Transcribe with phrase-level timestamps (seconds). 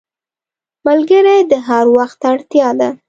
[0.87, 2.89] ملګری د هر وخت اړتیا ده